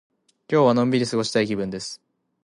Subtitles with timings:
[0.51, 2.01] 今日はのんびり過ごしたい気分です。